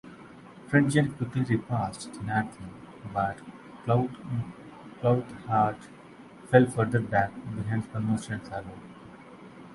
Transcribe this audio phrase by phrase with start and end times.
[0.67, 2.65] Frentzen quickly re-passed Zanardi,
[3.13, 3.37] but
[3.85, 5.75] Coulthard
[6.47, 8.73] fell further back, behind Schumacher and Salo.